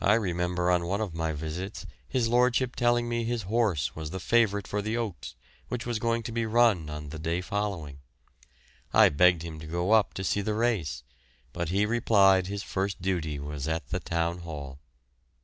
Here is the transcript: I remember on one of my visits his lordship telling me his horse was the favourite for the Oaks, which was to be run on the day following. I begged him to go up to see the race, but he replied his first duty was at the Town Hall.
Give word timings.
I 0.00 0.14
remember 0.14 0.70
on 0.70 0.86
one 0.86 1.00
of 1.00 1.16
my 1.16 1.32
visits 1.32 1.84
his 2.06 2.28
lordship 2.28 2.76
telling 2.76 3.08
me 3.08 3.24
his 3.24 3.42
horse 3.42 3.96
was 3.96 4.10
the 4.10 4.20
favourite 4.20 4.68
for 4.68 4.80
the 4.80 4.96
Oaks, 4.96 5.34
which 5.66 5.84
was 5.84 5.98
to 5.98 6.30
be 6.32 6.46
run 6.46 6.88
on 6.88 7.08
the 7.08 7.18
day 7.18 7.40
following. 7.40 7.98
I 8.94 9.08
begged 9.08 9.42
him 9.42 9.58
to 9.58 9.66
go 9.66 9.90
up 9.90 10.14
to 10.14 10.22
see 10.22 10.42
the 10.42 10.54
race, 10.54 11.02
but 11.52 11.70
he 11.70 11.86
replied 11.86 12.46
his 12.46 12.62
first 12.62 13.02
duty 13.02 13.40
was 13.40 13.66
at 13.66 13.88
the 13.88 13.98
Town 13.98 14.38
Hall. 14.46 14.78